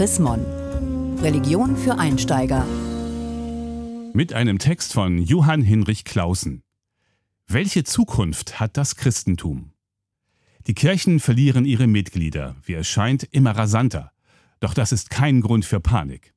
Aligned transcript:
Chris. 0.00 0.18
Religion 0.18 1.76
für 1.76 1.98
Einsteiger. 1.98 2.64
Mit 4.14 4.32
einem 4.32 4.58
Text 4.58 4.94
von 4.94 5.18
Johann 5.18 5.60
Hinrich 5.60 6.06
Clausen. 6.06 6.62
Welche 7.46 7.84
Zukunft 7.84 8.58
hat 8.58 8.78
das 8.78 8.96
Christentum? 8.96 9.74
Die 10.66 10.72
Kirchen 10.72 11.20
verlieren 11.20 11.66
ihre 11.66 11.86
Mitglieder, 11.86 12.56
wie 12.64 12.76
es 12.76 12.88
scheint, 12.88 13.24
immer 13.24 13.50
rasanter. 13.50 14.10
Doch 14.58 14.72
das 14.72 14.92
ist 14.92 15.10
kein 15.10 15.42
Grund 15.42 15.66
für 15.66 15.80
Panik. 15.80 16.32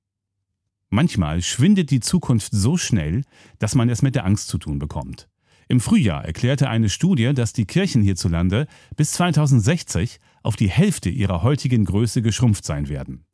Manchmal 0.89 1.41
schwindet 1.41 1.89
die 1.89 2.01
Zukunft 2.01 2.51
so 2.51 2.75
schnell, 2.75 3.23
dass 3.59 3.75
man 3.75 3.87
es 3.87 4.01
mit 4.01 4.15
der 4.15 4.25
Angst 4.25 4.49
zu 4.49 4.57
tun 4.57 4.77
bekommt. 4.77 5.29
Im 5.69 5.79
Frühjahr 5.79 6.25
erklärte 6.25 6.67
eine 6.67 6.89
Studie, 6.89 7.33
dass 7.33 7.53
die 7.53 7.63
Kirchen 7.63 8.01
hierzulande 8.01 8.67
bis 8.97 9.13
2060 9.13 10.19
auf 10.41 10.57
die 10.57 10.69
Hälfte 10.69 11.09
ihrer 11.09 11.43
heutigen 11.43 11.85
Größe 11.85 12.21
geschrumpft 12.21 12.65
sein 12.65 12.89
werden. 12.89 13.25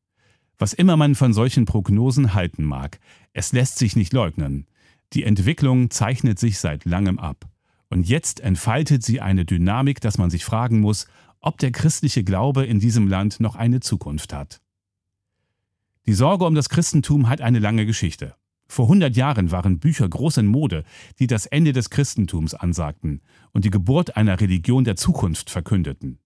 Was 0.60 0.73
immer 0.73 0.98
man 0.98 1.16
von 1.16 1.34
solchen 1.34 1.63
Prognosen 1.63 2.34
halten 2.34 2.66
mag, 2.66 2.99
es 3.31 3.54
lässt 3.54 3.77
sich 3.77 3.95
nicht 3.95 4.12
leugnen. 4.12 4.68
Die 5.13 5.23
Entwicklung 5.23 5.90
zeichnet 5.90 6.38
sich 6.38 6.59
seit 6.59 6.84
langem 6.84 7.18
ab. 7.18 7.49
Und 7.90 8.08
jetzt 8.08 8.41
entfaltet 8.41 9.02
sie 9.02 9.22
eine 9.22 9.45
Dynamik, 9.45 10.02
dass 10.02 10.18
man 10.18 10.30
sich 10.30 10.44
fragen 10.44 10.82
muss, 10.82 11.08
ob 11.40 11.58
der 11.59 11.72
christliche 11.72 12.26
Glaube 12.26 12.66
in 12.66 12.80
diesem 12.80 13.08
Land 13.08 13.40
noch 13.40 13.55
eine 13.55 13.80
Zukunft 13.80 14.34
hat. 14.34 14.62
Die 16.05 16.13
Sorge 16.13 16.45
um 16.45 16.55
das 16.55 16.68
Christentum 16.68 17.30
hat 17.30 17.40
eine 17.40 17.60
lange 17.60 17.85
Geschichte. 17.85 18.35
Vor 18.68 18.85
100 18.85 19.16
Jahren 19.16 19.52
waren 19.52 19.80
Bücher 19.80 20.10
groß 20.10 20.38
in 20.38 20.48
Mode, 20.48 20.84
die 21.20 21.27
das 21.27 21.46
Ende 21.46 21.71
des 21.71 21.90
Christentums 21.90 22.54
ansagten 22.54 23.21
und 23.54 23.63
die 23.63 23.71
Geburt 23.71 24.18
einer 24.18 24.41
Religion 24.41 24.84
der 24.84 24.98
Zukunft 24.98 25.49
verkündeten. 25.49 26.20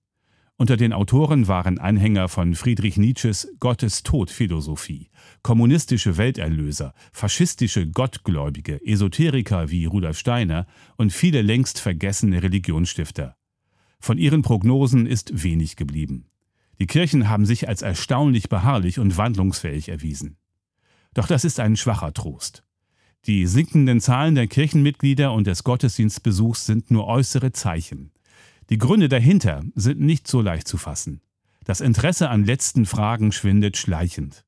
Unter 0.58 0.78
den 0.78 0.94
Autoren 0.94 1.48
waren 1.48 1.80
Anhänger 1.80 2.30
von 2.30 2.54
Friedrich 2.54 2.98
Nietzsches 2.98 3.48
Gottes-Tod-Philosophie, 3.60 5.10
kommunistische 5.42 6.18
Welterlöser, 6.18 6.94
faschistische 7.12 7.88
Gottgläubige, 7.88 8.80
Esoteriker 8.86 9.72
wie 9.72 9.86
Rudolf 9.86 10.20
Steiner 10.20 10.68
und 10.96 11.12
viele 11.12 11.42
längst 11.42 11.80
vergessene 11.80 12.44
Religionsstifter. 12.44 13.36
Von 14.00 14.20
ihren 14.20 14.44
Prognosen 14.44 15.08
ist 15.08 15.44
wenig 15.44 15.76
geblieben. 15.76 16.28
Die 16.80 16.88
Kirchen 16.88 17.30
haben 17.30 17.48
sich 17.48 17.68
als 17.68 17.82
erstaunlich 17.82 18.48
beharrlich 18.48 19.00
und 19.00 19.18
wandlungsfähig 19.18 19.90
erwiesen. 19.90 20.38
Doch 21.16 21.28
das 21.28 21.46
ist 21.46 21.60
ein 21.60 21.78
schwacher 21.78 22.14
Trost. 22.14 22.64
Die 23.26 23.48
sinkenden 23.48 24.02
Zahlen 24.02 24.36
der 24.36 24.48
Kirchenmitglieder 24.48 25.34
und 25.34 25.48
des 25.48 25.64
Gottesdienstbesuchs 25.64 26.66
sind 26.66 26.92
nur 26.92 27.08
äußere 27.08 27.54
Zeichen. 27.54 28.13
Die 28.74 28.80
Gründe 28.80 29.08
dahinter 29.08 29.64
sind 29.76 30.00
nicht 30.00 30.28
so 30.28 30.42
leicht 30.42 30.68
zu 30.68 30.78
fassen. 30.80 31.22
Das 31.64 31.80
Interesse 31.80 32.32
an 32.32 32.44
letzten 32.44 32.88
Fragen 32.88 33.32
schwindet 33.32 33.78
schleichend. 33.78 34.46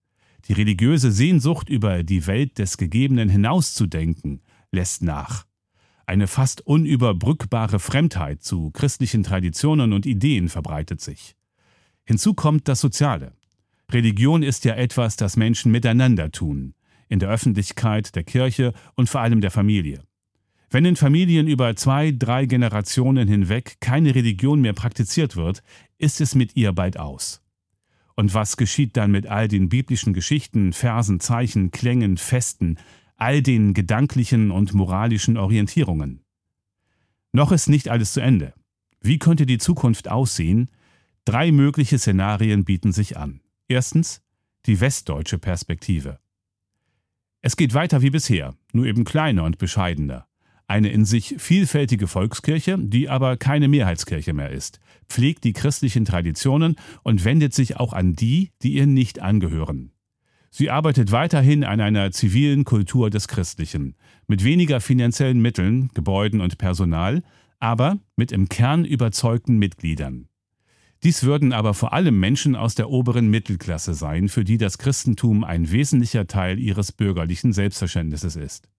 Die 0.48 0.54
religiöse 0.54 1.12
Sehnsucht, 1.12 1.70
über 1.70 2.02
die 2.02 2.26
Welt 2.26 2.58
des 2.58 2.78
Gegebenen 2.78 3.30
hinauszudenken, 3.30 4.42
lässt 4.72 5.03
nach. 5.03 5.46
Eine 6.08 6.26
fast 6.26 6.62
unüberbrückbare 6.66 7.78
Fremdheit 7.78 8.42
zu 8.42 8.72
christlichen 8.72 9.22
Traditionen 9.22 9.94
und 9.94 10.08
Ideen 10.08 10.50
verbreitet 10.50 11.02
sich. 11.02 11.36
Hinzu 12.03 12.34
kommt 12.34 12.68
das 12.68 12.80
Soziale. 12.80 13.34
Religion 13.92 14.42
ist 14.42 14.66
ja 14.66 14.73
etwas, 14.73 15.18
das 15.18 15.38
Menschen 15.38 15.72
miteinander 15.72 16.31
tun, 16.31 16.73
in 17.09 17.20
der 17.20 17.30
Öffentlichkeit, 17.30 18.16
der 18.16 18.23
Kirche 18.23 18.73
und 18.96 19.08
vor 19.08 19.22
allem 19.22 19.42
der 19.42 19.52
Familie. 19.52 20.02
Wenn 20.76 20.84
in 20.84 20.98
Familien 20.98 21.48
über 21.48 21.73
zwei, 21.78 22.12
drei 22.12 22.48
Generationen 22.48 23.30
hinweg 23.30 23.78
keine 23.80 24.14
Religion 24.14 24.59
mehr 24.59 24.73
praktiziert 24.73 25.38
wird, 25.38 25.64
ist 26.00 26.20
es 26.20 26.36
mit 26.36 26.58
ihr 26.58 26.73
bald 26.73 27.00
aus. 27.00 27.42
Und 28.18 28.34
was 28.34 28.58
geschieht 28.58 28.98
dann 28.98 29.09
mit 29.09 29.26
all 29.26 29.48
den 29.48 29.70
biblischen 29.70 30.12
Geschichten, 30.12 30.73
Versen, 30.73 31.22
Zeichen, 31.22 31.72
Klängen, 31.72 32.18
Festen, 32.18 32.78
all 33.16 33.42
den 33.42 33.73
gedanklichen 33.73 34.52
und 34.52 34.73
moralischen 34.73 35.38
Orientierungen? 35.38 36.26
Noch 37.31 37.53
ist 37.53 37.69
nicht 37.69 37.88
alles 37.88 38.12
zu 38.12 38.19
Ende. 38.19 38.53
Wie 39.00 39.18
könnte 39.18 39.46
die 39.46 39.59
Zukunft 39.59 40.09
aussehen? 40.09 40.69
Drei 41.24 41.53
mögliche 41.53 42.00
Szenarien 42.00 42.66
bieten 42.66 42.91
sich 42.91 43.16
an. 43.16 43.40
Erstens 43.69 44.22
die 44.66 44.81
westdeutsche 44.81 45.40
Perspektive. 45.40 46.19
Es 47.40 47.56
geht 47.56 47.74
weiter 47.74 48.02
wie 48.02 48.09
bisher, 48.09 48.56
nur 48.74 48.88
eben 48.88 49.06
kleiner 49.06 49.46
und 49.46 49.58
bescheidener. 49.58 50.28
Eine 50.68 50.90
in 50.90 51.06
sich 51.06 51.36
vielfältige 51.38 52.08
Volkskirche, 52.08 52.78
die 52.80 53.08
aber 53.08 53.38
keine 53.38 53.68
Mehrheitskirche 53.68 54.34
mehr 54.34 54.50
ist, 54.50 54.80
pflegt 55.08 55.44
die 55.44 55.53
christlichen 55.53 56.06
Traditionen 56.06 56.76
und 57.03 57.24
wendet 57.24 57.53
sich 57.53 57.78
auch 57.78 57.94
an 57.94 58.14
die, 58.14 58.52
die 58.64 58.74
ihr 58.74 58.88
nicht 58.88 59.22
angehören. 59.22 59.92
Sie 60.50 60.70
arbeitet 60.70 61.12
weiterhin 61.12 61.64
an 61.64 61.81
einer 61.81 62.12
zivilen 62.12 62.64
Kultur 62.64 63.09
des 63.09 63.28
Christlichen, 63.28 63.96
mit 64.26 64.44
weniger 64.44 64.80
finanziellen 64.80 65.42
Mitteln, 65.42 65.90
Gebäuden 65.94 66.42
und 66.42 66.58
Personal, 66.58 67.24
aber 67.59 68.00
mit 68.16 68.32
im 68.32 68.50
Kern 68.50 68.86
überzeugten 68.86 69.58
Mitgliedern. 69.58 70.30
Dies 71.03 71.24
würden 71.24 71.53
aber 71.53 71.74
vor 71.74 71.94
allem 71.94 72.20
Menschen 72.20 72.56
aus 72.56 72.74
der 72.74 72.90
oberen 72.90 73.30
Mittelklasse 73.30 73.94
sein, 73.94 74.30
für 74.30 74.44
die 74.44 74.58
das 74.58 74.78
Christentum 74.78 75.44
ein 75.44 75.72
wesentlicher 75.72 76.26
Teil 76.26 76.58
ihres 76.58 76.92
bürgerlichen 76.92 77.53
Selbstverständnisses 77.53 78.36
ist. 78.36 78.70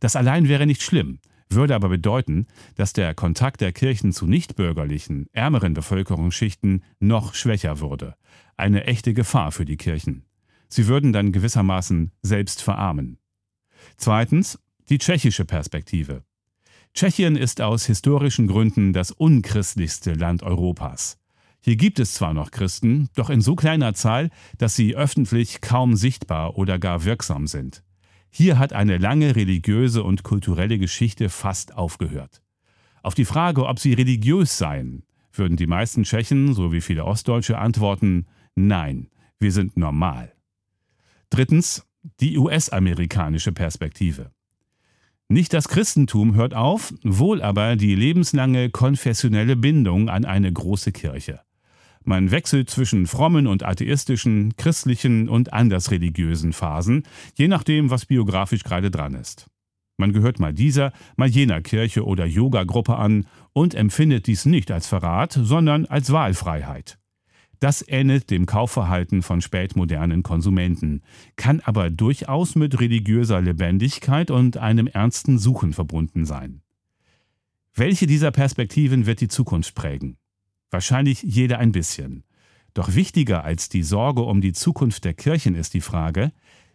Das 0.00 0.16
allein 0.16 0.48
wäre 0.48 0.66
nicht 0.66 0.82
schlimm, 0.82 1.18
würde 1.48 1.74
aber 1.74 1.88
bedeuten, 1.88 2.46
dass 2.74 2.92
der 2.92 3.14
Kontakt 3.14 3.60
der 3.60 3.72
Kirchen 3.72 4.12
zu 4.12 4.26
nichtbürgerlichen, 4.26 5.28
ärmeren 5.32 5.74
Bevölkerungsschichten 5.74 6.82
noch 6.98 7.34
schwächer 7.34 7.80
würde. 7.80 8.14
Eine 8.56 8.84
echte 8.84 9.14
Gefahr 9.14 9.52
für 9.52 9.64
die 9.64 9.76
Kirchen. 9.76 10.24
Sie 10.68 10.86
würden 10.88 11.12
dann 11.12 11.32
gewissermaßen 11.32 12.12
selbst 12.22 12.62
verarmen. 12.62 13.18
Zweitens 13.96 14.58
die 14.88 14.98
tschechische 14.98 15.44
Perspektive. 15.44 16.22
Tschechien 16.94 17.36
ist 17.36 17.60
aus 17.60 17.86
historischen 17.86 18.46
Gründen 18.46 18.92
das 18.92 19.10
unchristlichste 19.10 20.14
Land 20.14 20.42
Europas. 20.42 21.18
Hier 21.60 21.76
gibt 21.76 21.98
es 21.98 22.14
zwar 22.14 22.32
noch 22.32 22.50
Christen, 22.50 23.08
doch 23.16 23.28
in 23.28 23.40
so 23.40 23.56
kleiner 23.56 23.92
Zahl, 23.92 24.30
dass 24.56 24.76
sie 24.76 24.96
öffentlich 24.96 25.60
kaum 25.60 25.96
sichtbar 25.96 26.56
oder 26.56 26.78
gar 26.78 27.04
wirksam 27.04 27.46
sind. 27.46 27.82
Hier 28.38 28.58
hat 28.58 28.74
eine 28.74 28.98
lange 28.98 29.34
religiöse 29.34 30.02
und 30.04 30.22
kulturelle 30.22 30.78
Geschichte 30.78 31.30
fast 31.30 31.74
aufgehört. 31.74 32.42
Auf 33.02 33.14
die 33.14 33.24
Frage, 33.24 33.64
ob 33.64 33.78
sie 33.78 33.94
religiös 33.94 34.58
seien, 34.58 35.04
würden 35.32 35.56
die 35.56 35.66
meisten 35.66 36.02
Tschechen 36.02 36.52
sowie 36.52 36.82
viele 36.82 37.06
Ostdeutsche 37.06 37.56
antworten, 37.56 38.26
nein, 38.54 39.08
wir 39.38 39.52
sind 39.52 39.78
normal. 39.78 40.34
Drittens, 41.30 41.86
die 42.20 42.36
US-amerikanische 42.36 43.52
Perspektive. 43.52 44.32
Nicht 45.30 45.54
das 45.54 45.68
Christentum 45.68 46.34
hört 46.34 46.52
auf, 46.52 46.92
wohl 47.02 47.40
aber 47.40 47.76
die 47.76 47.94
lebenslange 47.94 48.68
konfessionelle 48.68 49.56
Bindung 49.56 50.10
an 50.10 50.26
eine 50.26 50.52
große 50.52 50.92
Kirche. 50.92 51.40
Man 52.08 52.30
wechselt 52.30 52.70
zwischen 52.70 53.08
frommen 53.08 53.48
und 53.48 53.64
atheistischen, 53.64 54.56
christlichen 54.56 55.28
und 55.28 55.52
andersreligiösen 55.52 56.52
Phasen, 56.52 57.02
je 57.34 57.48
nachdem, 57.48 57.90
was 57.90 58.06
biografisch 58.06 58.62
gerade 58.62 58.92
dran 58.92 59.14
ist. 59.14 59.48
Man 59.96 60.12
gehört 60.12 60.38
mal 60.38 60.54
dieser, 60.54 60.92
mal 61.16 61.26
jener 61.26 61.60
Kirche 61.62 62.04
oder 62.04 62.24
Yoga-Gruppe 62.24 62.94
an 62.96 63.26
und 63.52 63.74
empfindet 63.74 64.28
dies 64.28 64.44
nicht 64.44 64.70
als 64.70 64.86
Verrat, 64.86 65.32
sondern 65.32 65.84
als 65.86 66.12
Wahlfreiheit. 66.12 66.96
Das 67.58 67.84
ähnelt 67.88 68.30
dem 68.30 68.46
Kaufverhalten 68.46 69.22
von 69.22 69.40
spätmodernen 69.40 70.22
Konsumenten, 70.22 71.02
kann 71.34 71.58
aber 71.58 71.90
durchaus 71.90 72.54
mit 72.54 72.78
religiöser 72.78 73.40
Lebendigkeit 73.40 74.30
und 74.30 74.58
einem 74.58 74.86
ernsten 74.86 75.38
Suchen 75.38 75.72
verbunden 75.72 76.24
sein. 76.24 76.62
Welche 77.74 78.06
dieser 78.06 78.30
Perspektiven 78.30 79.06
wird 79.06 79.20
die 79.20 79.28
Zukunft 79.28 79.74
prägen? 79.74 80.18
Wahrscheinlich 80.70 81.22
jeder 81.22 81.58
ein 81.58 81.72
bisschen. 81.72 82.24
Doch 82.74 82.94
wichtiger 82.94 83.44
als 83.44 83.68
die 83.68 83.82
Sorge 83.82 84.22
um 84.22 84.40
die 84.40 84.52
Zukunft 84.52 85.04
der 85.04 85.14
Kirchen 85.14 85.54
ist 85.54 85.74
die 85.74 85.80
Frage, 85.80 86.32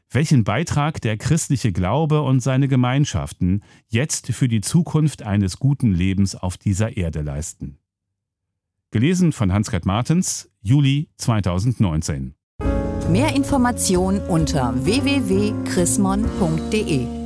welchen 0.10 0.44
Beitrag 0.44 1.02
der 1.02 1.18
christliche 1.18 1.72
Glaube 1.72 2.22
und 2.22 2.42
seine 2.42 2.68
Gemeinschaften 2.68 3.64
jetzt 3.88 4.28
für 4.28 4.48
die 4.48 4.62
Zukunft 4.62 5.24
eines 5.24 5.58
guten 5.58 5.94
Lebens 5.94 6.36
auf 6.36 6.58
dieser 6.58 6.98
Erde 6.98 7.22
leisten. 7.22 7.78
Gelesen 8.92 9.32
von 9.32 9.54
Hans-Gerd 9.54 9.86
Martens, 9.86 10.50
Juli 10.62 11.10
2019. 11.18 12.36
Mehr 13.10 13.36
Informationen 13.36 14.20
unter 14.28 14.74
www.chrismon.de 14.84 17.21